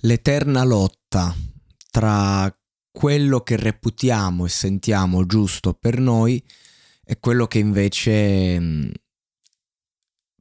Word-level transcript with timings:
L'eterna 0.00 0.64
lotta 0.64 1.34
tra 1.90 2.54
quello 2.90 3.40
che 3.40 3.56
reputiamo 3.56 4.46
e 4.46 4.48
sentiamo 4.48 5.26
giusto 5.26 5.74
per 5.74 5.98
noi 5.98 6.42
e 7.04 7.18
quello 7.20 7.46
che 7.46 7.58
invece 7.58 8.58
mh, 8.58 8.92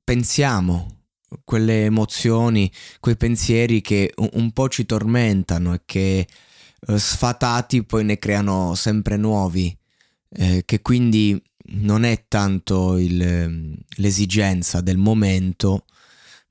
pensiamo, 0.04 1.04
quelle 1.44 1.86
emozioni, 1.86 2.72
quei 3.00 3.18
pensieri 3.18 3.82
che 3.82 4.14
un, 4.16 4.52
po' 4.52 4.70
ci 4.70 4.86
tormentano 4.86 5.74
e 5.74 5.82
che 5.86 6.28
eh, 6.88 6.98
sfatati 6.98 7.84
poi 7.84 8.04
ne 8.06 8.18
creano 8.18 8.74
sempre 8.76 9.18
nuovi, 9.18 9.76
eh, 10.30 10.64
che 10.66 10.82
quindi 10.82 11.42
non 11.68 12.04
è 12.04 12.26
tanto 12.28 12.98
il, 12.98 13.78
l'esigenza 13.98 14.82
del 14.82 14.98
momento, 14.98 15.86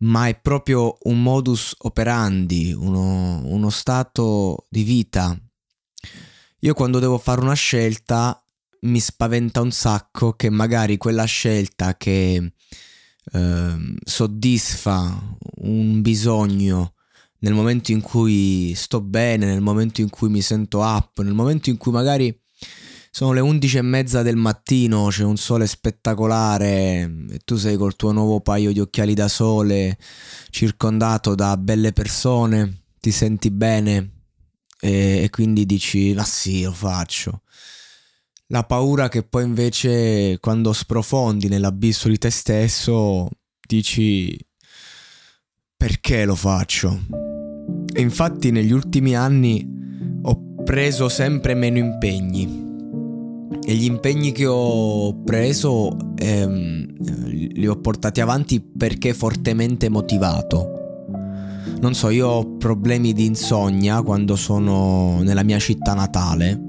ma 0.05 0.29
è 0.29 0.39
proprio 0.39 0.97
un 1.05 1.23
modus 1.23 1.75
operandi, 1.79 2.73
uno, 2.73 3.41
uno 3.45 3.71
stato 3.71 4.67
di 4.69 4.83
vita. 4.83 5.39
Io 6.61 6.75
quando 6.75 6.99
devo 6.99 7.19
fare 7.19 7.41
una 7.41 7.55
scelta 7.55 8.39
mi 8.81 9.01
spaventa 9.01 9.61
un 9.63 9.71
sacco 9.71 10.35
che 10.35 10.51
magari 10.51 10.99
quella 10.99 11.25
scelta 11.25 11.97
che 11.97 12.53
eh, 13.33 13.95
soddisfa 14.05 15.37
un 15.63 16.03
bisogno 16.03 16.95
nel 17.39 17.55
momento 17.55 17.93
in 17.93 18.01
cui 18.01 18.75
sto 18.75 19.01
bene, 19.01 19.47
nel 19.47 19.61
momento 19.61 20.01
in 20.01 20.11
cui 20.11 20.29
mi 20.29 20.43
sento 20.43 20.81
up, 20.81 21.21
nel 21.21 21.35
momento 21.35 21.71
in 21.71 21.77
cui 21.77 21.93
magari 21.93 22.44
sono 23.15 23.33
le 23.33 23.39
undici 23.39 23.77
e 23.77 23.83
mezza 23.83 24.23
del 24.23 24.35
mattino, 24.35 25.07
c'è 25.07 25.23
un 25.23 25.37
sole 25.37 25.69
spettacolare 25.69 27.27
e 27.31 27.39
tu 27.45 27.55
sei 27.55 27.77
col 27.77 27.95
tuo 27.95 28.11
nuovo 28.11 28.41
paio 28.41 28.73
di 28.73 28.81
occhiali 28.81 29.15
da 29.15 29.29
sole, 29.29 29.97
circondato 30.51 31.37
da 31.37 31.57
belle 31.57 31.93
persone, 31.93 32.87
ti 32.99 33.13
senti 33.13 33.53
bene 33.53 34.23
e, 34.81 35.23
e 35.23 35.31
quindi 35.31 35.65
dici, 35.65 36.13
ma 36.13 36.25
sì, 36.25 36.65
lo 36.65 36.73
faccio. 36.73 37.43
La 38.49 38.65
paura 38.65 39.09
che 39.09 39.23
poi 39.23 39.45
invece 39.45 40.41
quando 40.41 40.73
sprofondi 40.73 41.47
nell'abisso 41.47 42.09
di 42.09 42.19
te 42.19 42.31
stesso 42.31 43.29
dici 43.65 44.37
perché 45.77 46.25
lo 46.25 46.35
faccio? 46.35 47.01
E 47.95 48.01
infatti 48.01 48.51
negli 48.51 48.73
ultimi 48.73 49.15
anni 49.15 49.65
ho 50.23 50.63
preso 50.65 51.09
sempre 51.09 51.55
meno 51.55 51.79
impegni 51.79 52.64
e 53.67 53.75
gli 53.75 53.85
impegni 53.85 54.33
che 54.33 54.47
ho 54.47 55.23
preso 55.23 55.97
ehm, 56.17 56.87
li 57.55 57.67
ho 57.67 57.77
portati 57.77 58.21
avanti 58.21 58.61
perché 58.61 59.15
fortemente 59.15 59.89
motivato. 59.89 60.71
Non 61.81 61.95
so, 61.95 62.11
io 62.11 62.29
ho 62.29 62.57
problemi 62.57 63.13
di 63.13 63.25
insonnia 63.25 64.03
quando 64.03 64.37
sono 64.37 65.21
nella 65.23 65.43
mia 65.43 65.59
città 65.59 65.95
natale. 65.95 66.61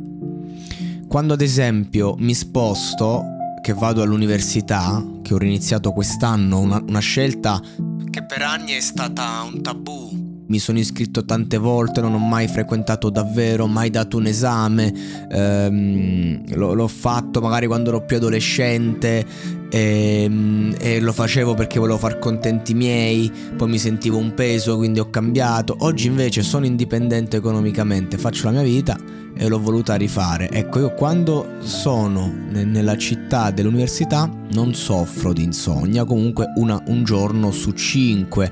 Quando 1.08 1.34
ad 1.34 1.42
esempio 1.42 2.16
mi 2.18 2.34
sposto, 2.34 3.24
che 3.62 3.74
vado 3.74 4.02
all'università, 4.02 5.04
che 5.22 5.34
ho 5.34 5.42
iniziato 5.42 5.92
quest'anno, 5.92 6.60
una, 6.60 6.84
una 6.88 7.00
scelta 7.00 7.62
che 8.10 8.24
per 8.24 8.42
anni 8.42 8.74
è 8.74 8.80
stata 8.80 9.42
un 9.42 9.62
tabù 9.62 10.25
mi 10.48 10.60
sono 10.60 10.80
iscritto 10.80 11.26
tante 11.26 11.58
volte, 11.58 12.02
non 12.02 12.14
ho 12.14 12.20
mai 12.20 12.48
frequentato 12.48 13.10
davvero, 13.10 13.68
mai 13.68 13.90
dato 13.90 14.18
un 14.18 14.28
esame, 14.28 14.94
ehm, 15.30 16.56
lo, 16.56 16.74
l'ho 16.74 16.88
fatto 16.88 17.42
magari 17.42 17.68
quando 17.68 17.90
ero 17.90 18.04
più 18.04 18.18
adolescente 18.18 19.26
e, 19.70 20.24
ehm, 20.24 20.76
e, 20.80 21.00
lo 21.00 21.12
facevo 21.12 21.54
perché 21.54 21.80
volevo 21.80 21.98
far 21.98 22.20
contenti 22.20 22.72
i 22.72 22.76
miei, 22.76 23.32
poi 23.56 23.70
mi 23.70 23.80
sentivo 23.80 24.18
un 24.18 24.34
peso, 24.34 24.78
quindi 24.78 25.00
ho 25.00 25.10
cambiato. 25.10 25.76
Oggi 25.80 26.08
invece 26.08 26.44
sono 26.44 26.66
indipendente 26.66 27.38
economicamente, 27.38 28.18
faccio 28.18 28.46
la 28.46 28.52
mia 28.52 28.64
vita 28.64 28.98
e 29.38 29.48
l'ho 29.48 29.60
voluta 29.60 29.96
rifare. 29.96 30.50
Ecco, 30.50 30.80
io 30.80 30.94
quando 30.94 31.56
sono 31.60 32.32
nella 32.50 32.96
città 32.98 33.52
dell'università 33.52 34.32
non 34.54 34.74
soffro 34.74 35.34
di 35.34 35.44
insonnia, 35.44 36.06
comunque 36.06 36.54
una, 36.56 36.82
un 36.88 37.04
giorno 37.04 37.52
su 37.52 37.72
cinque 37.72 38.50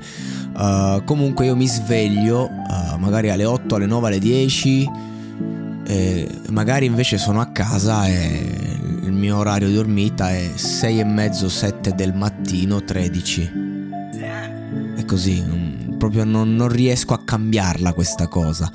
Uh, 0.56 1.02
comunque 1.04 1.46
io 1.46 1.56
mi 1.56 1.66
sveglio 1.66 2.48
uh, 2.48 2.96
magari 2.98 3.30
alle 3.30 3.44
8, 3.44 3.74
alle 3.74 3.86
9, 3.86 4.06
alle 4.06 4.18
10 4.20 4.90
e 5.86 6.28
magari 6.50 6.86
invece 6.86 7.18
sono 7.18 7.40
a 7.40 7.46
casa 7.46 8.06
e 8.06 8.78
il 9.02 9.12
mio 9.12 9.36
orario 9.36 9.68
di 9.68 9.74
dormita 9.74 10.30
è 10.30 10.52
6 10.54 11.00
e 11.00 11.04
mezzo, 11.04 11.48
7 11.48 11.94
del 11.94 12.14
mattino, 12.14 12.82
13. 12.82 13.50
È 14.96 15.04
così, 15.04 15.44
non, 15.44 15.96
proprio 15.98 16.24
non, 16.24 16.54
non 16.54 16.68
riesco 16.68 17.14
a 17.14 17.22
cambiarla 17.24 17.92
questa 17.92 18.28
cosa 18.28 18.70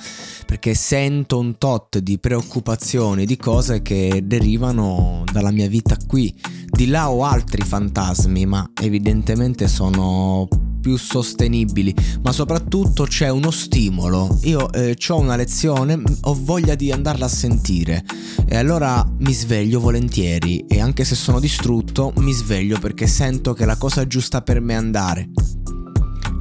perché 0.50 0.74
sento 0.74 1.38
un 1.38 1.60
tot 1.60 2.00
di 2.00 2.18
preoccupazioni, 2.18 3.28
di 3.28 3.38
cose 3.38 3.84
che 3.84 4.24
derivano 4.26 5.24
dalla 5.32 5.52
mia 5.52 5.68
vita 5.68 5.96
qui. 6.08 6.36
Di 6.66 6.88
là 6.88 7.12
ho 7.12 7.24
altri 7.24 7.62
fantasmi, 7.62 8.48
ma 8.48 8.68
evidentemente 8.82 9.68
sono 9.68 10.48
più 10.80 10.98
sostenibili, 10.98 11.94
ma 12.22 12.32
soprattutto 12.32 13.04
c'è 13.04 13.30
uno 13.30 13.52
stimolo. 13.52 14.38
Io 14.44 14.72
eh, 14.72 14.98
ho 15.08 15.20
una 15.20 15.36
lezione, 15.36 16.02
ho 16.22 16.38
voglia 16.40 16.76
di 16.76 16.92
andarla 16.92 17.26
a 17.26 17.30
sentire 17.30 18.04
e 18.48 18.58
allora 18.58 19.08
mi 19.20 19.34
sveglio 19.34 19.80
volentieri 19.80 20.66
e 20.68 20.80
anche 20.80 21.04
se 21.04 21.16
sono 21.16 21.40
distrutto 21.40 22.14
mi 22.18 22.32
sveglio 22.32 22.80
perché 22.80 23.08
sento 23.08 23.54
che 23.54 23.64
è 23.64 23.66
la 23.66 23.78
cosa 23.78 24.08
giusta 24.08 24.42
per 24.42 24.62
me 24.62 24.76
andare. 24.76 25.30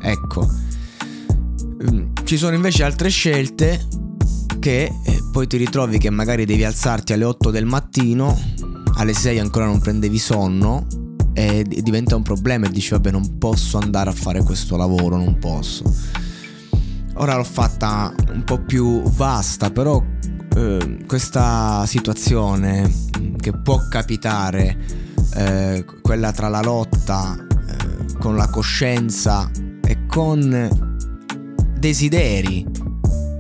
Ecco. 0.03 0.49
Mm, 1.91 2.13
ci 2.25 2.37
sono 2.37 2.55
invece 2.55 2.83
altre 2.83 3.09
scelte 3.09 3.87
che 4.59 4.85
eh, 4.85 5.23
poi 5.31 5.47
ti 5.47 5.57
ritrovi 5.57 5.99
che 5.99 6.11
magari 6.11 6.45
devi 6.45 6.65
alzarti 6.65 7.13
alle 7.13 7.25
8 7.25 7.51
del 7.51 7.65
mattino, 7.65 8.37
alle 8.97 9.15
6 9.15 9.39
ancora 9.39 9.67
non 9.67 9.79
prendevi 9.79 10.19
sonno 10.19 11.08
e 11.39 11.63
diventa 11.63 12.17
un 12.17 12.25
problema 12.25 12.67
e 12.67 12.71
dici 12.71 12.91
vabbè 12.91 13.13
non 13.13 13.39
posso 13.39 13.79
andare 13.79 14.11
a 14.11 14.13
fare 14.13 14.43
questo 14.43 14.77
lavoro, 14.77 15.17
non 15.17 15.39
posso. 15.39 15.85
Ora 17.15 17.37
l'ho 17.37 17.45
fatta 17.45 18.13
un 18.33 18.43
po' 18.43 18.59
più 18.59 19.03
vasta, 19.03 19.71
però 19.71 20.03
eh, 20.57 20.99
questa 21.07 21.87
situazione 21.87 22.89
mm, 22.89 23.37
che 23.37 23.53
può 23.53 23.87
capitare, 23.89 24.79
eh, 25.35 25.85
quella 26.03 26.33
tra 26.33 26.49
la 26.49 26.61
lotta 26.61 27.37
eh, 27.39 28.19
con 28.19 28.35
la 28.35 28.49
coscienza 28.49 29.49
e 29.85 30.07
con 30.07 30.69
desideri, 31.79 32.67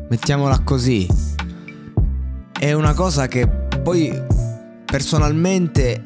mettiamola 0.09 0.61
così, 0.61 1.05
è 2.57 2.73
una 2.73 2.95
cosa 2.95 3.27
che 3.27 3.49
poi 3.49 4.17
personalmente 4.85 6.01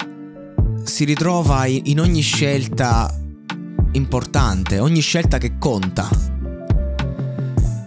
si 0.83 1.05
ritrova 1.05 1.65
in 1.65 1.99
ogni 1.99 2.21
scelta 2.21 3.13
importante, 3.93 4.79
ogni 4.79 5.01
scelta 5.01 5.37
che 5.37 5.57
conta. 5.57 6.09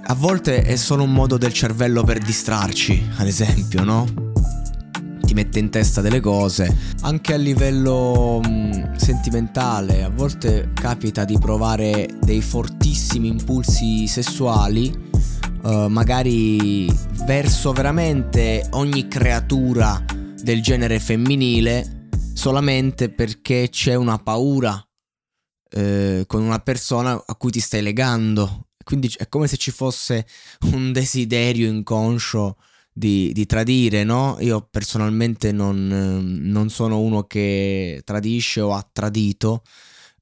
A 0.08 0.14
volte 0.14 0.62
è 0.62 0.76
solo 0.76 1.02
un 1.02 1.12
modo 1.12 1.36
del 1.36 1.52
cervello 1.52 2.02
per 2.04 2.18
distrarci, 2.18 3.10
ad 3.16 3.26
esempio, 3.26 3.84
no? 3.84 4.06
Ti 5.20 5.34
mette 5.34 5.58
in 5.58 5.70
testa 5.70 6.00
delle 6.00 6.20
cose, 6.20 6.74
anche 7.02 7.34
a 7.34 7.36
livello 7.36 8.40
mh, 8.42 8.48
mm, 8.48 8.94
sentimentale, 8.94 10.04
a 10.04 10.08
volte 10.08 10.70
capita 10.72 11.24
di 11.24 11.36
provare 11.38 12.08
dei 12.22 12.40
fortissimi 12.40 13.28
impulsi 13.28 14.06
sessuali, 14.06 14.94
uh, 15.62 15.88
magari 15.88 16.90
verso 17.26 17.72
veramente 17.72 18.64
ogni 18.70 19.08
creatura 19.08 20.02
del 20.40 20.62
genere 20.62 21.00
femminile, 21.00 21.95
solamente 22.36 23.08
perché 23.08 23.68
c'è 23.70 23.94
una 23.94 24.18
paura 24.18 24.78
eh, 25.70 26.24
con 26.26 26.42
una 26.42 26.58
persona 26.58 27.20
a 27.26 27.34
cui 27.34 27.50
ti 27.50 27.60
stai 27.60 27.82
legando. 27.82 28.68
Quindi 28.84 29.12
è 29.16 29.26
come 29.28 29.48
se 29.48 29.56
ci 29.56 29.70
fosse 29.70 30.26
un 30.72 30.92
desiderio 30.92 31.68
inconscio 31.68 32.58
di, 32.92 33.32
di 33.32 33.46
tradire, 33.46 34.04
no? 34.04 34.36
Io 34.40 34.68
personalmente 34.70 35.50
non, 35.50 35.86
non, 36.42 36.68
sono 36.68 37.00
uno 37.00 37.24
che 37.24 38.02
tradisce 38.04 38.60
o 38.60 38.74
ha 38.74 38.88
tradito, 38.92 39.62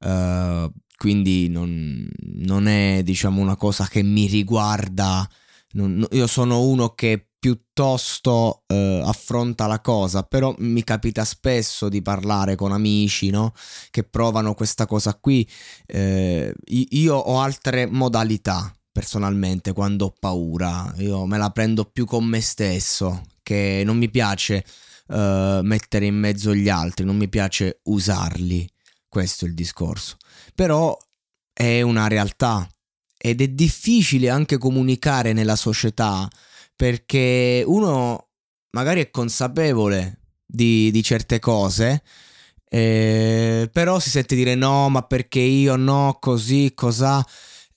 uh, 0.01 0.73
quindi 0.97 1.49
non, 1.49 2.09
non, 2.37 2.67
è 2.69 3.03
diciamo 3.05 3.41
una 3.41 3.57
cosa 3.57 3.87
che 3.87 4.03
mi 4.03 4.27
riguarda. 4.27 5.29
Non, 5.73 6.07
io 6.13 6.27
sono 6.27 6.63
uno 6.63 6.95
che 6.95 7.33
piuttosto 7.45 8.63
eh, 8.69 9.03
affronta 9.05 9.67
la 9.67 9.83
cosa, 9.83 10.23
però 10.23 10.55
mi 10.61 10.83
capita 10.83 11.27
spesso 11.27 11.91
di 11.91 12.01
parlare 12.01 12.55
con 12.55 12.73
amici 12.73 13.29
no? 13.29 13.53
che 13.91 14.03
provano 14.03 14.55
questa 14.55 14.87
cosa 14.87 15.15
qui. 15.15 15.47
Eh, 15.85 16.55
io 16.69 17.15
ho 17.15 17.41
altre 17.41 17.85
modalità 17.85 18.75
personalmente 18.91 19.75
quando 19.75 20.07
ho 20.07 20.15
paura, 20.19 20.91
io 20.97 21.27
me 21.27 21.37
la 21.37 21.51
prendo 21.51 21.85
più 21.85 22.07
con 22.07 22.25
me 22.25 22.41
stesso, 22.41 23.21
che 23.43 23.83
non 23.85 23.99
mi 23.99 24.09
piace 24.09 24.65
eh, 25.09 25.61
mettere 25.63 26.07
in 26.07 26.15
mezzo 26.15 26.55
gli 26.55 26.71
altri, 26.71 27.05
non 27.05 27.19
mi 27.19 27.29
piace 27.29 27.81
usarli, 27.83 28.67
questo 29.07 29.45
è 29.45 29.49
il 29.49 29.55
discorso. 29.55 30.17
Però 30.55 30.97
è 31.53 31.83
una 31.83 32.09
realtà 32.09 32.67
ed 33.19 33.43
è 33.43 33.49
difficile 33.49 34.31
anche 34.31 34.57
comunicare 34.57 35.35
nella 35.35 35.57
società 35.57 36.27
perché 36.77 37.63
uno 37.67 38.29
magari 38.71 39.01
è 39.01 39.11
consapevole 39.11 40.21
di, 40.45 40.91
di 40.91 41.03
certe 41.03 41.39
cose, 41.39 42.03
eh, 42.69 43.69
però 43.73 43.99
si 43.99 44.11
sente 44.11 44.35
dire 44.35 44.55
no, 44.55 44.89
ma 44.89 45.03
perché 45.03 45.41
io 45.41 45.77
no, 45.77 46.17
così, 46.21 46.73
cos'ha. 46.75 47.25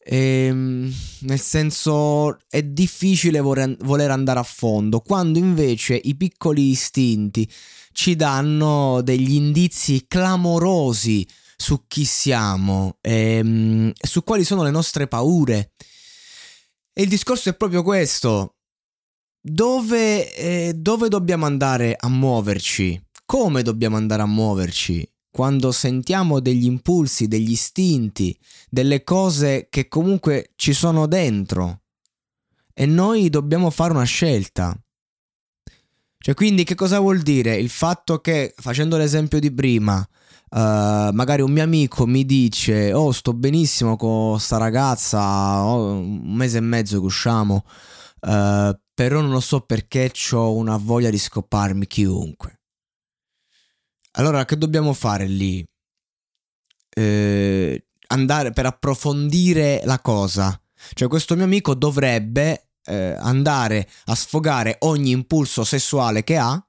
Eh, 0.10 0.50
nel 0.54 1.40
senso 1.40 2.38
è 2.48 2.64
difficile 2.64 3.42
voler 3.42 4.10
andare 4.10 4.40
a 4.40 4.44
fondo, 4.44 5.02
quando 5.02 5.38
invece 5.38 6.00
i 6.02 6.16
piccoli 6.16 6.70
istinti 6.70 7.50
ci 7.92 8.16
danno 8.16 9.02
degli 9.02 9.34
indizi 9.34 10.06
clamorosi 10.08 11.28
su 11.58 11.86
chi 11.88 12.06
siamo, 12.06 12.98
ehm, 13.02 13.92
su 14.00 14.24
quali 14.24 14.44
sono 14.44 14.64
le 14.64 14.72
nostre 14.72 15.08
paure. 15.08 15.74
E 16.94 17.04
il 17.04 17.10
discorso 17.10 17.50
è 17.50 17.56
proprio 17.56 17.84
questo 17.84 18.57
dove, 19.52 20.36
eh, 20.36 20.74
dove 20.76 21.08
dobbiamo 21.08 21.46
andare 21.46 21.96
a 21.98 22.10
muoverci? 22.10 23.02
Come 23.26 23.62
dobbiamo 23.62 23.96
andare 23.96 24.22
a 24.22 24.26
muoverci? 24.26 25.10
Quando 25.32 25.72
sentiamo 25.72 26.40
degli 26.40 26.66
impulsi, 26.66 27.28
degli 27.28 27.52
istinti, 27.52 28.38
delle 28.70 29.04
cose 29.04 29.68
che 29.70 29.88
comunque 29.88 30.52
ci 30.56 30.74
sono 30.74 31.06
dentro 31.06 31.82
e 32.74 32.86
noi 32.86 33.30
dobbiamo 33.30 33.70
fare 33.70 33.94
una 33.94 34.04
scelta. 34.04 34.76
Cioè, 36.18 36.34
quindi 36.34 36.64
che 36.64 36.76
cosa 36.76 37.00
vuol 37.00 37.22
dire? 37.22 37.56
Il 37.56 37.70
fatto 37.70 38.20
che, 38.20 38.54
facendo 38.58 38.98
l'esempio 38.98 39.40
di 39.40 39.54
prima, 39.54 39.98
uh, 40.00 40.58
magari 41.14 41.42
un 41.42 41.52
mio 41.52 41.64
amico 41.64 42.06
mi 42.06 42.26
dice, 42.26 42.92
oh, 42.92 43.12
sto 43.12 43.34
benissimo 43.34 43.96
con 43.96 44.40
sta 44.40 44.58
ragazza, 44.58 45.64
oh, 45.64 45.94
un 46.00 46.34
mese 46.34 46.58
e 46.58 46.62
mezzo 46.62 47.00
che 47.00 47.06
usciamo, 47.06 47.64
uh, 48.22 48.78
però 48.98 49.22
non 49.22 49.30
lo 49.30 49.42
so 49.42 49.60
perché 49.60 50.12
ho 50.32 50.56
una 50.56 50.76
voglia 50.76 51.12
di 51.12 51.20
scopparmi 51.20 51.86
chiunque. 51.86 52.62
Allora, 54.14 54.44
che 54.44 54.58
dobbiamo 54.58 54.92
fare 54.94 55.28
lì? 55.28 55.64
Eh, 56.96 57.86
andare 58.08 58.54
per 58.54 58.66
approfondire 58.66 59.84
la 59.86 60.00
cosa. 60.00 60.60
Cioè, 60.94 61.08
questo 61.08 61.36
mio 61.36 61.44
amico 61.44 61.76
dovrebbe 61.76 62.70
eh, 62.86 63.16
andare 63.20 63.88
a 64.06 64.16
sfogare 64.16 64.78
ogni 64.80 65.12
impulso 65.12 65.64
sessuale 65.64 66.24
che 66.24 66.38
ha 66.38 66.68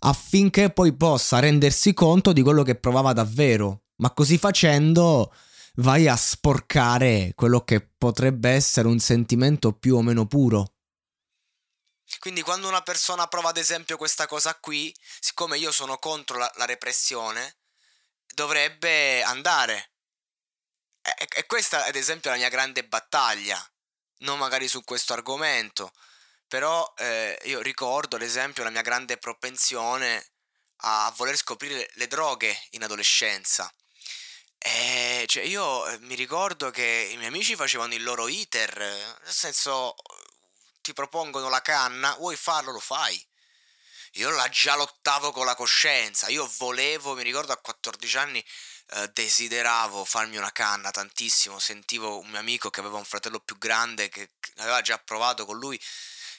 affinché 0.00 0.70
poi 0.70 0.92
possa 0.92 1.38
rendersi 1.38 1.94
conto 1.94 2.32
di 2.32 2.42
quello 2.42 2.64
che 2.64 2.74
provava 2.74 3.12
davvero. 3.12 3.82
Ma 3.98 4.10
così 4.10 4.38
facendo 4.38 5.32
vai 5.76 6.08
a 6.08 6.16
sporcare 6.16 7.30
quello 7.36 7.60
che 7.60 7.88
potrebbe 7.96 8.50
essere 8.50 8.88
un 8.88 8.98
sentimento 8.98 9.72
più 9.72 9.94
o 9.94 10.02
meno 10.02 10.26
puro. 10.26 10.72
Quindi 12.18 12.42
quando 12.42 12.68
una 12.68 12.82
persona 12.82 13.26
prova 13.26 13.50
ad 13.50 13.58
esempio 13.58 13.96
questa 13.96 14.26
cosa 14.26 14.54
qui, 14.56 14.94
siccome 15.20 15.58
io 15.58 15.70
sono 15.70 15.98
contro 15.98 16.38
la, 16.38 16.50
la 16.56 16.64
repressione, 16.64 17.56
dovrebbe 18.34 19.22
andare. 19.22 19.92
E, 21.02 21.26
e, 21.28 21.46
questa 21.46 21.84
ad 21.84 21.96
esempio 21.96 22.30
è 22.30 22.32
la 22.32 22.38
mia 22.38 22.48
grande 22.48 22.84
battaglia, 22.84 23.62
non 24.18 24.38
magari 24.38 24.68
su 24.68 24.82
questo 24.84 25.12
argomento, 25.12 25.92
però 26.48 26.92
eh, 26.96 27.38
io 27.44 27.60
ricordo 27.60 28.16
ad 28.16 28.22
esempio 28.22 28.64
la 28.64 28.70
mia 28.70 28.82
grande 28.82 29.18
propensione 29.18 30.32
a 30.82 31.12
voler 31.16 31.36
scoprire 31.36 31.90
le 31.94 32.06
droghe 32.06 32.56
in 32.70 32.84
adolescenza. 32.84 33.72
E 34.58 35.24
cioè 35.28 35.44
io 35.44 35.86
eh, 35.86 35.98
mi 36.00 36.14
ricordo 36.14 36.70
che 36.70 37.08
i 37.12 37.16
miei 37.16 37.28
amici 37.28 37.54
facevano 37.54 37.94
il 37.94 38.02
loro 38.02 38.28
iter, 38.28 38.76
nel 38.76 39.32
senso 39.32 39.94
ti 40.88 40.94
propongono 40.94 41.50
la 41.50 41.60
canna, 41.60 42.14
vuoi 42.14 42.34
farlo, 42.34 42.72
lo 42.72 42.80
fai. 42.80 43.22
Io 44.12 44.30
la 44.30 44.48
già 44.48 44.74
lottavo 44.74 45.32
con 45.32 45.44
la 45.44 45.54
coscienza, 45.54 46.28
io 46.28 46.50
volevo, 46.56 47.14
mi 47.14 47.22
ricordo 47.22 47.52
a 47.52 47.58
14 47.58 48.16
anni, 48.16 48.42
eh, 48.92 49.10
desideravo 49.12 50.02
farmi 50.06 50.38
una 50.38 50.50
canna 50.50 50.90
tantissimo, 50.90 51.58
sentivo 51.58 52.18
un 52.18 52.28
mio 52.28 52.38
amico 52.38 52.70
che 52.70 52.80
aveva 52.80 52.96
un 52.96 53.04
fratello 53.04 53.38
più 53.38 53.58
grande 53.58 54.08
che, 54.08 54.30
aveva 54.56 54.80
già 54.80 54.98
provato 54.98 55.44
con 55.44 55.58
lui 55.58 55.78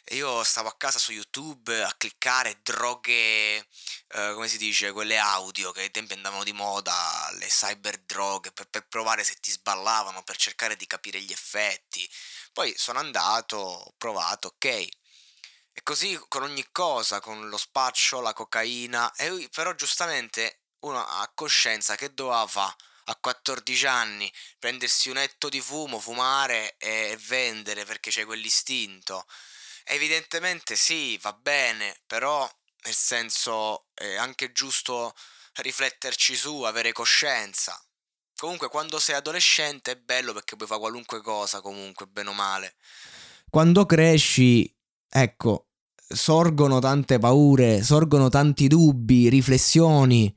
e 0.04 0.16
io 0.16 0.44
stavo 0.44 0.70
a 0.70 0.76
casa 0.76 0.98
su 0.98 1.12
YouTube 1.12 1.84
a 1.84 1.94
cliccare 1.96 2.60
droghe, 2.64 3.58
eh, 3.58 4.32
come 4.34 4.48
si 4.48 4.58
dice, 4.58 4.92
quelle 4.92 5.20
audio 5.20 5.72
che 5.72 5.82
ai 5.82 5.92
tempi 5.92 6.14
andavano 6.14 6.44
di 6.44 6.54
moda, 6.54 7.30
le 7.34 7.46
cyber 7.46 8.00
droghe, 8.00 8.52
per, 8.52 8.68
per 8.68 8.88
provare 8.88 9.24
se 9.24 9.36
ti 9.40 9.52
sballavano, 9.52 10.24
per 10.24 10.36
cercare 10.36 10.76
di 10.76 10.88
capire 10.88 11.22
gli 11.22 11.32
effetti. 11.32 12.10
Poi 12.54 12.74
sono 12.78 13.00
andato, 13.00 13.58
ho 13.58 13.94
provato, 13.98 14.50
ok. 14.50 14.66
E 14.66 15.84
così 15.84 16.20
con 16.28 16.44
ogni 16.44 16.66
cosa, 16.72 17.20
con 17.20 17.48
lo 17.50 17.58
spaccio, 17.58 18.20
la 18.22 18.34
cocaina, 18.34 19.14
e 19.16 19.50
però 19.52 19.74
giustamente 19.74 20.62
uno 20.80 21.06
ha 21.06 21.32
coscienza 21.34 21.96
che 21.96 22.14
doveva 22.14 22.46
fare 22.48 22.76
a 23.06 23.16
14 23.16 23.86
anni, 23.88 24.32
prendersi 24.60 25.10
un 25.10 25.18
etto 25.18 25.50
di 25.50 25.62
fumo, 25.62 26.00
fumare 26.00 26.76
e 26.78 27.18
vendere 27.28 27.86
perché 27.86 28.12
c'è 28.12 28.26
quell'istinto. 28.26 29.26
Evidentemente 29.86 30.76
sì, 30.76 31.18
va 31.18 31.34
bene, 31.34 32.02
però 32.06 32.50
nel 32.84 32.96
senso 32.96 33.88
è 33.94 34.16
anche 34.16 34.52
giusto 34.52 35.16
rifletterci 35.56 36.36
su, 36.36 36.62
avere 36.64 36.92
coscienza. 36.92 37.82
Comunque 38.40 38.70
quando 38.70 39.00
sei 39.00 39.16
adolescente 39.16 39.92
è 39.92 39.96
bello 39.98 40.32
perché 40.32 40.56
puoi 40.56 40.68
fare 40.68 40.80
qualunque 40.80 41.22
cosa 41.22 41.60
comunque, 41.60 42.06
bene 42.06 42.30
o 42.30 42.34
male. 42.34 42.76
Quando 43.50 43.86
cresci, 43.86 44.74
ecco, 45.10 45.68
sorgono 45.96 46.80
tante 46.80 47.20
paure, 47.20 47.84
sorgono 47.84 48.30
tanti 48.30 48.68
dubbi, 48.68 49.28
riflessioni 49.28 50.34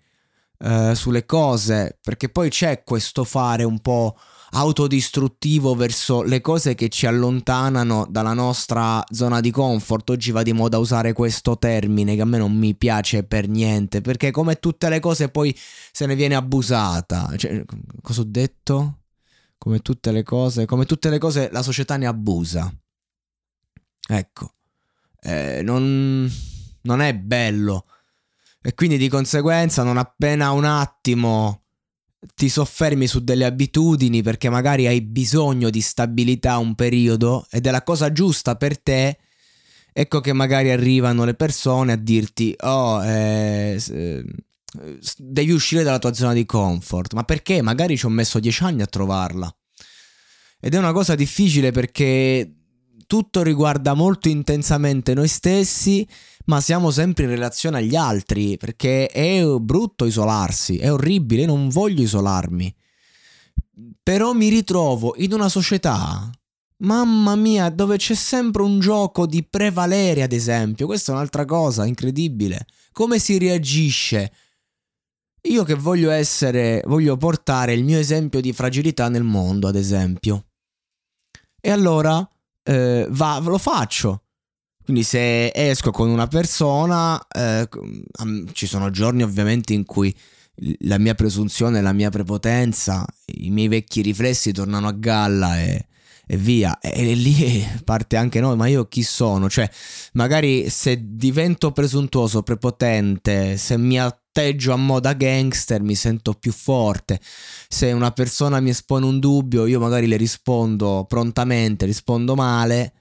eh, 0.58 0.94
sulle 0.96 1.24
cose, 1.26 1.98
perché 2.02 2.28
poi 2.28 2.50
c'è 2.50 2.82
questo 2.82 3.22
fare 3.22 3.62
un 3.62 3.80
po' 3.80 4.18
autodistruttivo 4.54 5.74
verso 5.74 6.22
le 6.22 6.40
cose 6.40 6.74
che 6.74 6.88
ci 6.88 7.06
allontanano 7.06 8.06
dalla 8.08 8.34
nostra 8.34 9.02
zona 9.10 9.40
di 9.40 9.50
comfort. 9.50 10.10
Oggi 10.10 10.30
va 10.30 10.42
di 10.42 10.52
moda 10.52 10.78
usare 10.78 11.12
questo 11.12 11.58
termine 11.58 12.14
che 12.14 12.20
a 12.20 12.26
me 12.26 12.38
non 12.38 12.52
mi 12.52 12.74
piace 12.74 13.24
per 13.24 13.48
niente, 13.48 14.00
perché 14.00 14.30
come 14.30 14.56
tutte 14.58 14.88
le 14.88 15.00
cose 15.00 15.28
poi 15.28 15.56
se 15.90 16.06
ne 16.06 16.14
viene 16.14 16.34
abusata. 16.34 17.32
Cioè, 17.36 17.64
cosa 18.02 18.20
ho 18.20 18.26
detto? 18.26 18.98
Come 19.56 19.78
tutte 19.80 20.12
le 20.12 20.22
cose, 20.22 20.66
come 20.66 20.84
tutte 20.84 21.08
le 21.08 21.18
cose 21.18 21.48
la 21.52 21.62
società 21.62 21.96
ne 21.96 22.06
abusa. 22.06 22.72
Ecco. 24.08 24.52
eh, 25.22 25.62
non, 25.62 26.30
non 26.82 27.00
è 27.00 27.14
bello. 27.14 27.86
E 28.60 28.74
quindi 28.74 28.96
di 28.96 29.08
conseguenza 29.08 29.82
non 29.82 29.96
appena 29.96 30.50
un 30.52 30.64
attimo 30.64 31.61
ti 32.34 32.48
soffermi 32.48 33.06
su 33.06 33.22
delle 33.24 33.44
abitudini 33.44 34.22
perché 34.22 34.48
magari 34.48 34.86
hai 34.86 35.00
bisogno 35.00 35.70
di 35.70 35.80
stabilità 35.80 36.58
un 36.58 36.74
periodo 36.74 37.46
ed 37.50 37.66
è 37.66 37.70
la 37.70 37.82
cosa 37.82 38.12
giusta 38.12 38.56
per 38.56 38.80
te, 38.80 39.18
ecco 39.92 40.20
che 40.20 40.32
magari 40.32 40.70
arrivano 40.70 41.24
le 41.24 41.34
persone 41.34 41.92
a 41.92 41.96
dirti 41.96 42.54
oh 42.60 43.04
eh, 43.04 43.82
eh 43.90 44.24
devi 45.18 45.50
uscire 45.52 45.82
dalla 45.82 45.98
tua 45.98 46.14
zona 46.14 46.32
di 46.32 46.46
comfort, 46.46 47.12
ma 47.12 47.24
perché? 47.24 47.60
Magari 47.60 47.96
ci 47.96 48.06
ho 48.06 48.08
messo 48.08 48.40
dieci 48.40 48.62
anni 48.62 48.82
a 48.82 48.86
trovarla. 48.86 49.54
Ed 50.58 50.74
è 50.74 50.78
una 50.78 50.92
cosa 50.92 51.14
difficile 51.14 51.72
perché 51.72 52.50
tutto 53.12 53.42
riguarda 53.42 53.92
molto 53.92 54.30
intensamente 54.30 55.12
noi 55.12 55.28
stessi, 55.28 56.08
ma 56.46 56.62
siamo 56.62 56.90
sempre 56.90 57.24
in 57.24 57.28
relazione 57.28 57.76
agli 57.76 57.94
altri, 57.94 58.56
perché 58.56 59.06
è 59.06 59.44
brutto 59.60 60.06
isolarsi, 60.06 60.78
è 60.78 60.90
orribile, 60.90 61.44
non 61.44 61.68
voglio 61.68 62.00
isolarmi. 62.00 62.74
Però 64.02 64.32
mi 64.32 64.48
ritrovo 64.48 65.12
in 65.18 65.34
una 65.34 65.50
società, 65.50 66.30
mamma 66.78 67.36
mia, 67.36 67.68
dove 67.68 67.98
c'è 67.98 68.14
sempre 68.14 68.62
un 68.62 68.80
gioco 68.80 69.26
di 69.26 69.44
prevalere, 69.44 70.22
ad 70.22 70.32
esempio. 70.32 70.86
Questa 70.86 71.12
è 71.12 71.14
un'altra 71.14 71.44
cosa 71.44 71.84
incredibile. 71.84 72.64
Come 72.92 73.18
si 73.18 73.36
reagisce? 73.36 74.32
Io 75.50 75.64
che 75.64 75.74
voglio 75.74 76.10
essere, 76.10 76.82
voglio 76.86 77.18
portare 77.18 77.74
il 77.74 77.84
mio 77.84 77.98
esempio 77.98 78.40
di 78.40 78.54
fragilità 78.54 79.10
nel 79.10 79.22
mondo, 79.22 79.68
ad 79.68 79.76
esempio. 79.76 80.46
E 81.60 81.70
allora 81.70 82.26
eh, 82.62 83.06
va, 83.10 83.38
lo 83.38 83.58
faccio. 83.58 84.24
Quindi 84.84 85.04
se 85.04 85.52
esco 85.54 85.90
con 85.92 86.08
una 86.08 86.26
persona, 86.26 87.24
eh, 87.28 87.68
ci 88.52 88.66
sono 88.66 88.90
giorni 88.90 89.22
ovviamente 89.22 89.72
in 89.72 89.84
cui 89.84 90.14
la 90.80 90.98
mia 90.98 91.14
presunzione, 91.14 91.80
la 91.80 91.92
mia 91.92 92.10
prepotenza, 92.10 93.04
i 93.26 93.50
miei 93.50 93.68
vecchi 93.68 94.02
riflessi 94.02 94.52
tornano 94.52 94.88
a 94.88 94.92
galla 94.92 95.60
e, 95.60 95.86
e 96.26 96.36
via. 96.36 96.78
E, 96.80 97.10
e, 97.10 97.14
lì 97.14 97.64
parte 97.84 98.16
anche 98.16 98.40
noi, 98.40 98.56
ma 98.56 98.66
io 98.66 98.86
chi 98.88 99.02
sono? 99.02 99.48
Cioè, 99.48 99.70
magari 100.14 100.68
se 100.68 100.98
divento 101.00 101.70
presuntuoso, 101.72 102.42
prepotente, 102.42 103.56
se 103.56 103.76
mi 103.78 103.98
atteggio 104.32 104.72
a 104.72 104.76
moda 104.76 105.12
gangster 105.12 105.82
mi 105.82 105.94
sento 105.94 106.32
più 106.32 106.52
forte. 106.52 107.20
Se 107.68 107.92
una 107.92 108.10
persona 108.12 108.60
mi 108.60 108.70
espone 108.70 109.04
un 109.04 109.18
dubbio, 109.18 109.66
io 109.66 109.78
magari 109.78 110.06
le 110.06 110.16
rispondo 110.16 111.04
prontamente, 111.06 111.84
rispondo 111.84 112.34
male. 112.34 112.94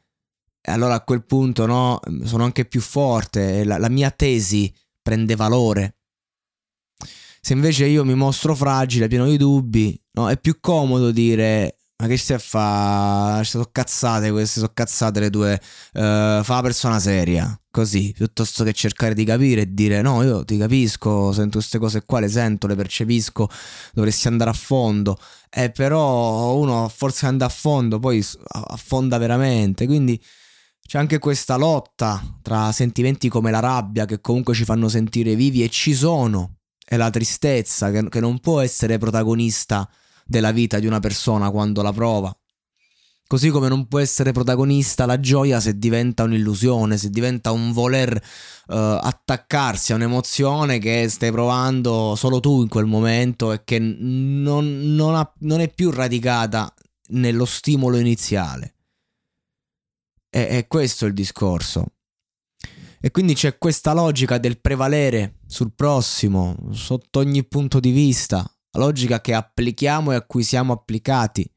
E 0.62 0.72
allora 0.72 0.96
a 0.96 1.04
quel 1.04 1.26
punto 1.26 1.66
no, 1.66 2.00
sono 2.26 2.44
anche 2.44 2.66
più 2.66 2.82
forte, 2.82 3.64
la, 3.64 3.78
la 3.78 3.90
mia 3.90 4.12
tesi 4.12 4.72
prende 5.02 5.36
valore. 5.36 5.96
Se 7.44 7.54
invece 7.54 7.86
io 7.86 8.06
mi 8.06 8.14
mostro 8.14 8.54
fragile, 8.54 9.08
pieno 9.08 9.26
di 9.26 9.38
dubbi, 9.38 10.00
no, 10.12 10.30
è 10.30 10.38
più 10.38 10.60
comodo 10.60 11.10
dire 11.10 11.78
ma 12.02 12.08
che 12.08 12.18
stai 12.18 12.38
a 12.38 12.40
fare? 12.40 13.44
Sono 13.44 13.70
cazzate 13.72 14.32
queste, 14.32 14.60
sono 14.60 14.72
cazzate 14.74 15.20
le 15.20 15.30
due. 15.30 15.54
Uh, 15.94 16.42
fa 16.44 16.56
la 16.56 16.62
persona 16.64 17.00
seria, 17.00 17.56
così, 17.70 18.12
piuttosto 18.16 18.64
che 18.64 18.74
cercare 18.74 19.14
di 19.14 19.24
capire 19.24 19.62
e 19.62 19.74
dire 19.74 20.02
no, 20.02 20.24
io 20.24 20.44
ti 20.44 20.58
capisco, 20.58 21.32
sento 21.32 21.60
queste 21.60 21.78
cose 21.78 22.04
qua, 22.04 22.20
le 22.20 22.28
sento, 22.28 22.66
le 22.66 22.74
percepisco, 22.74 23.48
dovresti 23.94 24.28
andare 24.28 24.50
a 24.50 24.54
fondo. 24.54 25.16
Eh, 25.52 25.70
però 25.70 26.56
uno 26.56 26.90
forse 26.90 27.28
anda 27.28 27.46
a 27.46 27.50
fondo, 27.50 28.00
poi 28.00 28.26
affonda 28.48 29.20
veramente, 29.20 29.86
quindi 29.86 30.20
c'è 30.88 30.98
anche 30.98 31.20
questa 31.20 31.56
lotta 31.56 32.40
tra 32.42 32.72
sentimenti 32.72 33.30
come 33.30 33.52
la 33.52 33.60
rabbia 33.60 34.06
che 34.06 34.22
comunque 34.22 34.56
ci 34.56 34.66
fanno 34.66 34.90
sentire 34.90 35.36
vivi 35.36 35.64
e 35.64 35.70
ci 35.70 35.94
sono, 35.94 36.58
e 36.84 36.98
la 36.98 37.12
tristezza 37.12 37.92
che, 37.92 38.10
che 38.10 38.20
non 38.20 38.40
può 38.40 38.60
essere 38.60 38.98
protagonista 38.98 39.88
della 40.32 40.52
vita 40.52 40.80
di 40.80 40.88
una 40.88 41.00
persona 41.00 41.52
quando 41.52 41.84
la 41.84 41.94
prova. 41.94 42.36
Così 43.28 43.50
come 43.50 43.70
non 43.70 43.88
può 43.88 44.00
essere 44.00 44.32
protagonista 44.32 45.06
la 45.06 45.20
gioia 45.20 45.60
se 45.60 45.78
diventa 45.78 46.24
un'illusione, 46.24 46.98
se 46.98 47.10
diventa 47.10 47.52
un 47.52 47.72
voler 47.72 48.14
uh, 48.14 48.74
attaccarsi 48.74 49.94
a 49.94 49.96
un'emozione 49.96 50.80
che 50.80 51.08
stai 51.08 51.32
provando 51.32 52.16
solo 52.16 52.42
tu 52.42 52.62
in 52.62 52.68
quel 52.68 52.88
momento 52.88 53.54
e 53.54 53.64
che 53.64 53.80
non, 53.80 54.96
non, 54.96 55.16
ha, 55.16 55.34
non 55.40 55.62
è 55.62 55.72
più 55.74 55.92
radicata 55.92 56.74
nello 57.12 57.46
stimolo 57.46 57.98
iniziale. 57.98 58.76
E, 60.30 60.48
è 60.50 60.68
questo 60.68 61.06
il 61.06 61.14
discorso. 61.14 61.86
E 63.00 63.12
quindi 63.12 63.34
c'è 63.34 63.58
questa 63.58 63.94
logica 63.94 64.38
del 64.40 64.60
prevalere 64.60 65.40
sul 65.48 65.74
prossimo, 65.74 66.56
sotto 66.72 67.20
ogni 67.20 67.46
punto 67.46 67.80
di 67.80 67.92
vista, 67.92 68.46
la 68.72 68.80
logica 68.80 69.20
che 69.20 69.34
applichiamo 69.34 70.12
e 70.12 70.16
a 70.16 70.22
cui 70.22 70.44
siamo 70.44 70.74
applicati. 70.74 71.50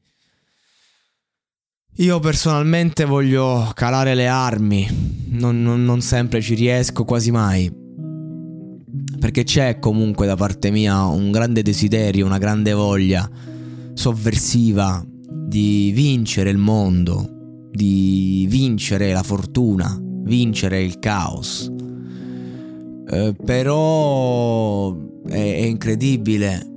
Io 1.99 2.19
personalmente 2.19 3.05
voglio 3.05 3.71
calare 3.73 4.15
le 4.15 4.27
armi, 4.27 4.85
non, 5.29 5.61
non, 5.61 5.85
non 5.85 6.01
sempre 6.01 6.41
ci 6.41 6.53
riesco 6.53 7.05
quasi 7.05 7.31
mai, 7.31 7.71
perché 9.17 9.43
c'è 9.43 9.79
comunque 9.79 10.25
da 10.25 10.35
parte 10.35 10.71
mia 10.71 11.05
un 11.05 11.31
grande 11.31 11.61
desiderio, 11.61 12.25
una 12.25 12.37
grande 12.37 12.73
voglia 12.73 13.29
sovversiva 13.93 15.01
di 15.07 15.91
vincere 15.95 16.49
il 16.49 16.57
mondo, 16.57 17.69
di 17.71 18.45
vincere 18.49 19.13
la 19.13 19.23
fortuna, 19.23 19.97
vincere 20.01 20.83
il 20.83 20.99
caos. 20.99 21.71
Eh, 23.07 23.35
però 23.41 24.93
è, 25.27 25.31
è 25.31 25.63
incredibile 25.63 26.74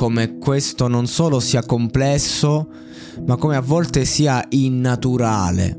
come 0.00 0.38
questo 0.38 0.88
non 0.88 1.06
solo 1.06 1.40
sia 1.40 1.62
complesso, 1.62 2.70
ma 3.26 3.36
come 3.36 3.56
a 3.56 3.60
volte 3.60 4.06
sia 4.06 4.42
innaturale. 4.48 5.78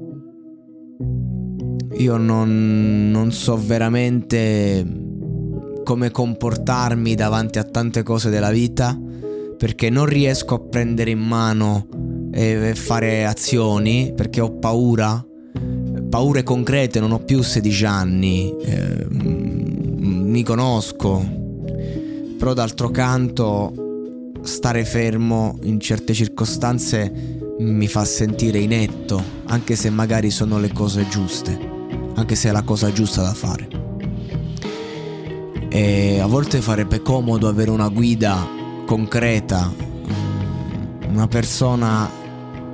Io 1.93 2.17
non, 2.17 3.09
non 3.09 3.31
so 3.31 3.57
veramente 3.57 4.85
come 5.83 6.11
comportarmi 6.11 7.15
davanti 7.15 7.57
a 7.57 7.63
tante 7.63 8.03
cose 8.03 8.29
della 8.29 8.51
vita 8.51 8.95
perché 9.57 9.89
non 9.89 10.05
riesco 10.05 10.53
a 10.53 10.59
prendere 10.59 11.09
in 11.09 11.19
mano 11.19 11.87
e 12.31 12.73
fare 12.75 13.25
azioni 13.25 14.13
perché 14.15 14.39
ho 14.39 14.51
paura, 14.51 15.25
paure 16.11 16.43
concrete, 16.43 16.99
non 16.99 17.11
ho 17.11 17.23
più 17.23 17.41
16 17.41 17.85
anni, 17.85 18.55
eh, 18.55 19.07
mi 19.09 20.43
conosco, 20.43 21.25
però 22.37 22.53
d'altro 22.53 22.91
canto 22.91 23.80
stare 24.43 24.85
fermo 24.85 25.57
in 25.63 25.79
certe 25.79 26.13
circostanze 26.13 27.39
mi 27.59 27.87
fa 27.87 28.03
sentire 28.05 28.57
inetto, 28.57 29.21
anche 29.45 29.75
se 29.75 29.89
magari 29.89 30.31
sono 30.31 30.59
le 30.59 30.71
cose 30.73 31.07
giuste, 31.07 31.57
anche 32.15 32.35
se 32.35 32.49
è 32.49 32.51
la 32.51 32.63
cosa 32.63 32.91
giusta 32.91 33.21
da 33.21 33.33
fare. 33.33 33.67
E 35.69 36.19
a 36.19 36.25
volte 36.25 36.59
farebbe 36.59 37.01
comodo 37.01 37.47
avere 37.47 37.69
una 37.69 37.87
guida 37.87 38.47
concreta, 38.85 39.71
mm, 39.71 41.13
una 41.13 41.27
persona 41.27 42.09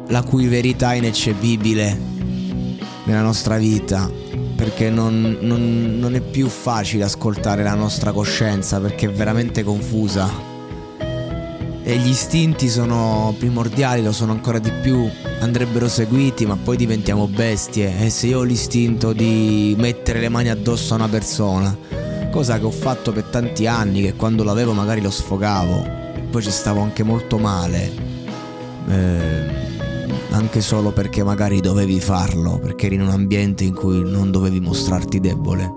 la 0.08 0.24
cui 0.24 0.48
verità 0.48 0.94
è 0.94 0.98
ineccepibile 0.98 2.16
nella 3.04 3.22
nostra 3.22 3.58
vita, 3.58 4.10
perché 4.56 4.90
non, 4.90 5.38
non, 5.42 5.98
non 6.00 6.16
è 6.16 6.22
più 6.22 6.48
facile 6.48 7.04
ascoltare 7.04 7.62
la 7.62 7.76
nostra 7.76 8.12
coscienza 8.12 8.80
perché 8.80 9.08
è 9.08 9.12
veramente 9.12 9.64
confusa 9.64 10.56
e 11.88 11.96
gli 12.00 12.10
istinti 12.10 12.67
sono 12.67 13.34
primordiali, 13.38 14.03
lo 14.03 14.12
sono 14.12 14.34
ancora 14.34 14.60
di 14.60 14.74
più, 14.82 15.10
andrebbero 15.39 15.88
seguiti, 15.88 16.46
ma 16.46 16.58
poi 16.58 16.75
diventiamo 16.75 17.29
bestie. 17.29 18.03
E 18.03 18.10
se 18.10 18.27
io 18.27 18.39
ho 18.39 18.44
l'istinto 18.44 19.13
di 19.13 19.74
mettere 19.77 20.20
le 20.20 20.27
mani 20.27 20.50
addosso 20.50 20.91
a 20.91 20.98
una 20.98 21.08
persona, 21.08 21.74
cosa 22.29 22.60
che 22.60 22.65
ho 22.65 22.72
fatto 22.72 23.13
per 23.13 23.24
tanti 23.24 23.67
anni, 23.67 24.01
che 24.01 24.15
quando 24.15 24.44
l'avevo 24.44 24.74
magari 24.74 25.00
lo 25.00 25.10
sfogavo, 25.10 25.88
poi 26.29 26.44
ci 26.44 26.51
stavo 26.51 26.82
anche 26.82 27.03
molto 27.03 27.38
male, 27.38 27.89
eh, 28.89 29.46
anche 30.32 30.60
solo 30.60 30.91
perché 30.91 31.24
magari 31.24 31.62
dovevi 31.62 32.01
farlo, 32.01 32.60
perché 32.60 32.88
eri 32.88 32.96
in 32.96 33.03
un 33.03 33.12
ambiente 33.12 33.63
in 33.63 33.74
cui 33.74 34.01
non 34.03 34.29
dovevi 34.29 34.60
mostrarti 34.60 35.22
debole. 35.22 35.74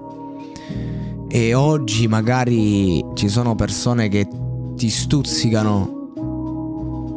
E 1.29 1.55
oggi 1.55 2.09
magari 2.09 3.01
ci 3.15 3.29
sono 3.29 3.55
persone 3.55 4.09
che 4.09 4.27
ti 4.75 4.91
stuzzicano 4.91 5.99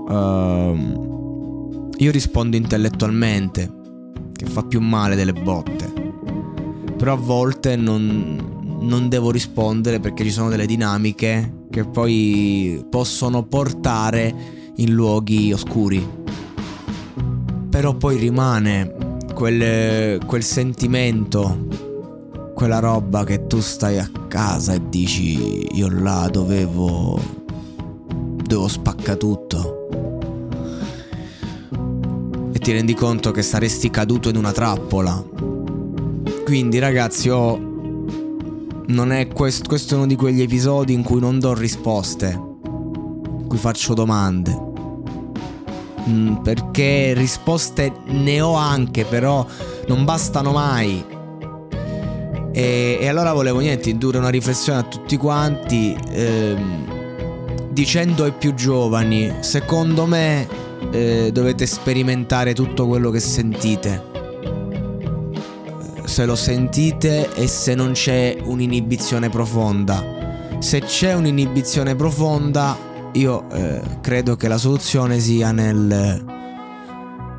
Uh, 0.07 1.89
io 1.97 2.11
rispondo 2.11 2.55
intellettualmente, 2.55 3.71
che 4.33 4.45
fa 4.45 4.63
più 4.63 4.81
male 4.81 5.15
delle 5.15 5.33
botte. 5.33 5.91
Però 6.97 7.13
a 7.13 7.17
volte 7.17 7.75
non, 7.75 8.77
non 8.81 9.09
devo 9.09 9.31
rispondere 9.31 9.99
perché 9.99 10.23
ci 10.23 10.31
sono 10.31 10.49
delle 10.49 10.65
dinamiche 10.65 11.65
che 11.69 11.85
poi 11.85 12.85
possono 12.89 13.43
portare 13.43 14.33
in 14.75 14.93
luoghi 14.93 15.53
oscuri. 15.53 16.07
Però 17.69 17.95
poi 17.95 18.17
rimane 18.17 19.17
quel, 19.33 20.23
quel 20.25 20.43
sentimento, 20.43 21.67
quella 22.53 22.79
roba 22.79 23.23
che 23.23 23.47
tu 23.47 23.59
stai 23.59 23.97
a 23.97 24.09
casa 24.27 24.73
e 24.73 24.81
dici 24.89 25.75
io 25.75 25.89
là 25.89 26.29
dovevo, 26.31 27.19
dovevo 28.43 28.67
spaccare 28.67 29.17
tutto. 29.17 29.82
Ti 32.63 32.71
rendi 32.71 32.93
conto 32.93 33.31
che 33.31 33.41
saresti 33.41 33.89
caduto 33.89 34.29
in 34.29 34.37
una 34.37 34.53
trappola. 34.53 35.21
Quindi 36.45 36.79
ragazzi, 36.79 37.27
ho... 37.27 37.57
Non 37.57 39.11
è 39.11 39.27
questo, 39.27 39.67
questo 39.67 39.95
è 39.95 39.97
uno 39.97 40.07
di 40.07 40.15
quegli 40.15 40.41
episodi 40.41 40.93
in 40.93 41.03
cui 41.03 41.19
non 41.19 41.39
do 41.39 41.53
risposte, 41.53 42.27
in 42.31 43.47
cui 43.49 43.57
faccio 43.57 43.93
domande. 43.93 44.57
Mm, 46.07 46.35
perché 46.35 47.13
risposte 47.13 47.91
ne 48.05 48.39
ho 48.39 48.53
anche, 48.53 49.03
però 49.03 49.45
non 49.87 50.05
bastano 50.05 50.53
mai. 50.53 51.03
E, 52.53 52.97
e 52.97 53.07
allora 53.09 53.33
volevo 53.33 53.59
niente, 53.59 53.89
indurre 53.89 54.19
una 54.19 54.29
riflessione 54.29 54.79
a 54.79 54.83
tutti 54.83 55.17
quanti, 55.17 55.93
ehm, 56.11 57.71
dicendo 57.71 58.23
ai 58.23 58.31
più 58.31 58.53
giovani, 58.53 59.33
secondo 59.41 60.05
me 60.05 60.71
eh, 60.91 61.31
dovete 61.31 61.65
sperimentare 61.65 62.53
tutto 62.53 62.87
quello 62.87 63.09
che 63.09 63.19
sentite. 63.19 64.11
Se 66.03 66.25
lo 66.25 66.35
sentite 66.35 67.33
e 67.33 67.47
se 67.47 67.75
non 67.75 67.93
c'è 67.93 68.37
un'inibizione 68.43 69.29
profonda. 69.29 70.57
Se 70.59 70.81
c'è 70.81 71.13
un'inibizione 71.13 71.95
profonda, 71.95 72.77
io 73.13 73.49
eh, 73.49 73.81
credo 74.01 74.35
che 74.35 74.47
la 74.47 74.57
soluzione 74.57 75.19
sia 75.19 75.51
nel, 75.51 76.23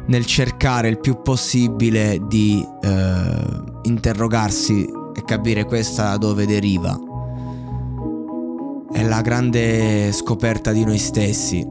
nel 0.07 0.27
cercare 0.27 0.89
il 0.89 0.99
più 0.99 1.21
possibile 1.23 2.21
di 2.27 2.67
eh, 2.83 3.63
interrogarsi 3.83 4.89
e 5.15 5.25
capire 5.25 5.65
questa 5.65 6.11
da 6.11 6.17
dove 6.17 6.47
deriva. 6.47 6.99
È 8.93 9.03
la 9.03 9.21
grande 9.23 10.13
scoperta 10.13 10.73
di 10.73 10.85
noi 10.85 10.99
stessi. 10.99 11.67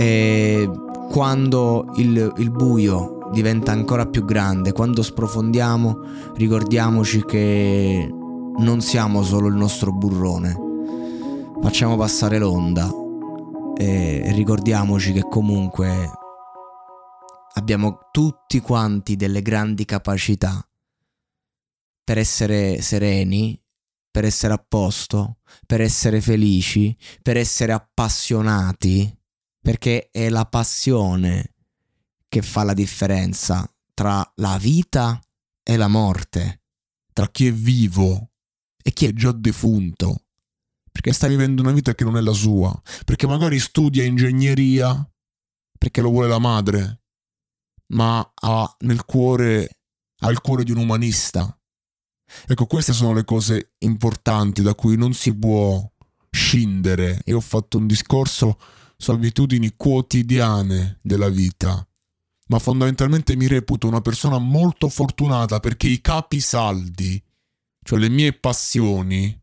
E 0.00 0.70
quando 1.10 1.92
il, 1.96 2.32
il 2.38 2.50
buio 2.50 3.28
diventa 3.32 3.72
ancora 3.72 4.06
più 4.06 4.24
grande, 4.24 4.72
quando 4.72 5.02
sprofondiamo, 5.02 5.98
ricordiamoci 6.34 7.24
che 7.24 8.08
non 8.10 8.80
siamo 8.80 9.22
solo 9.22 9.48
il 9.48 9.54
nostro 9.54 9.92
burrone 9.92 10.68
facciamo 11.60 11.96
passare 11.96 12.38
l'onda. 12.38 12.90
E 13.76 14.32
ricordiamoci 14.32 15.12
che 15.12 15.22
comunque 15.22 16.10
abbiamo 17.54 18.08
tutti 18.10 18.60
quanti 18.60 19.16
delle 19.16 19.40
grandi 19.40 19.84
capacità 19.84 20.62
per 22.04 22.18
essere 22.18 22.82
sereni, 22.82 23.58
per 24.10 24.24
essere 24.24 24.52
a 24.52 24.64
posto, 24.66 25.38
per 25.66 25.80
essere 25.80 26.20
felici, 26.20 26.94
per 27.22 27.36
essere 27.36 27.72
appassionati, 27.72 29.18
perché 29.60 30.10
è 30.10 30.28
la 30.28 30.46
passione 30.46 31.54
che 32.28 32.42
fa 32.42 32.62
la 32.62 32.74
differenza 32.74 33.70
tra 33.94 34.28
la 34.36 34.56
vita 34.58 35.20
e 35.62 35.76
la 35.76 35.88
morte, 35.88 36.62
tra 37.12 37.28
chi 37.28 37.46
è 37.46 37.52
vivo 37.52 38.30
e 38.82 38.92
chi 38.92 39.06
è 39.06 39.12
già 39.12 39.32
defunto 39.32 40.24
perché 41.00 41.12
sta 41.12 41.28
vivendo 41.28 41.62
una 41.62 41.72
vita 41.72 41.94
che 41.94 42.04
non 42.04 42.16
è 42.16 42.20
la 42.20 42.32
sua, 42.32 42.78
perché 43.04 43.26
magari 43.26 43.58
studia 43.58 44.04
ingegneria 44.04 45.08
perché 45.78 46.02
lo 46.02 46.10
vuole 46.10 46.28
la 46.28 46.38
madre, 46.38 47.04
ma 47.92 48.32
ha 48.34 48.76
nel 48.80 49.04
cuore 49.06 49.78
ha 50.22 50.30
il 50.30 50.40
cuore 50.42 50.62
di 50.62 50.72
un 50.72 50.76
umanista. 50.76 51.58
Ecco, 52.46 52.66
queste 52.66 52.92
sono 52.92 53.14
le 53.14 53.24
cose 53.24 53.72
importanti 53.78 54.60
da 54.60 54.74
cui 54.74 54.98
non 54.98 55.14
si 55.14 55.34
può 55.34 55.90
scindere. 56.30 57.22
Io 57.24 57.38
ho 57.38 57.40
fatto 57.40 57.78
un 57.78 57.86
discorso 57.86 58.58
su 59.00 59.12
abitudini 59.12 59.72
quotidiane 59.76 60.98
della 61.00 61.30
vita, 61.30 61.88
ma 62.48 62.58
fondamentalmente 62.58 63.34
mi 63.34 63.46
reputo 63.46 63.86
una 63.86 64.02
persona 64.02 64.36
molto 64.36 64.90
fortunata 64.90 65.58
perché 65.58 65.86
i 65.86 66.02
capi 66.02 66.38
saldi, 66.38 67.20
cioè 67.82 67.98
le 67.98 68.10
mie 68.10 68.34
passioni, 68.34 69.34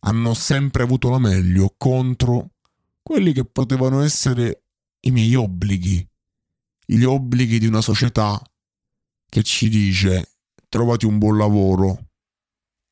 hanno 0.00 0.34
sempre 0.34 0.82
avuto 0.82 1.08
la 1.08 1.18
meglio 1.18 1.74
contro 1.78 2.50
quelli 3.02 3.32
che 3.32 3.46
potevano 3.46 4.02
essere 4.02 4.64
i 5.00 5.12
miei 5.12 5.34
obblighi, 5.34 6.06
gli 6.84 7.04
obblighi 7.04 7.58
di 7.58 7.66
una 7.66 7.80
società 7.80 8.38
che 9.30 9.42
ci 9.42 9.70
dice 9.70 10.32
trovati 10.68 11.06
un 11.06 11.16
buon 11.16 11.38
lavoro. 11.38 12.10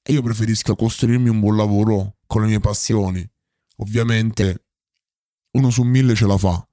E 0.00 0.14
io 0.14 0.22
preferisco 0.22 0.74
costruirmi 0.74 1.28
un 1.28 1.40
buon 1.40 1.56
lavoro 1.56 2.16
con 2.26 2.40
le 2.40 2.48
mie 2.48 2.60
passioni. 2.60 3.28
Ovviamente 3.78 4.65
uno 5.56 5.70
su 5.70 5.82
mille 5.82 6.14
ce 6.14 6.26
la 6.26 6.38
fa. 6.38 6.66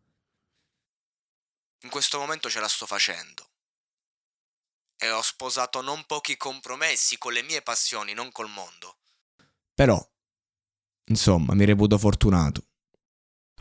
In 1.83 1.89
questo 1.89 2.19
momento 2.19 2.49
ce 2.49 2.59
la 2.59 2.67
sto 2.67 2.85
facendo. 2.85 3.49
E 4.97 5.09
ho 5.09 5.21
sposato 5.21 5.81
non 5.81 6.03
pochi 6.05 6.37
compromessi 6.37 7.17
con 7.17 7.33
le 7.33 7.43
mie 7.43 7.61
passioni, 7.61 8.13
non 8.13 8.31
col 8.31 8.49
mondo. 8.49 8.97
Però 9.73 9.99
Insomma, 11.09 11.53
mi 11.53 11.65
reputo 11.65 11.97
fortunato. 11.97 12.61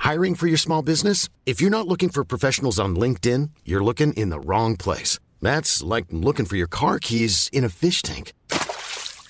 Hiring 0.04 0.36
for 0.36 0.46
your 0.46 0.58
small 0.58 0.82
business? 0.82 1.28
If 1.44 1.60
you're 1.60 1.76
not 1.76 1.86
looking 1.86 2.10
for 2.10 2.24
professionals 2.24 2.78
on 2.78 2.94
LinkedIn, 2.94 3.50
you're 3.64 3.82
looking 3.84 4.12
in 4.14 4.30
the 4.30 4.40
wrong 4.40 4.76
place. 4.76 5.18
That's 5.40 5.82
like 5.82 6.06
looking 6.10 6.46
for 6.46 6.56
your 6.56 6.68
car 6.68 6.98
keys 6.98 7.48
in 7.52 7.64
a 7.64 7.68
fish 7.68 8.02
tank. 8.02 8.32